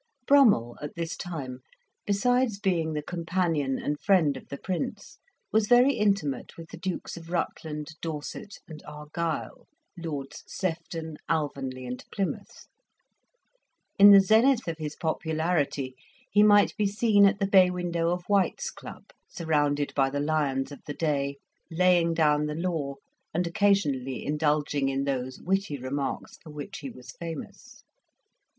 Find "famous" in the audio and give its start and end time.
27.11-27.83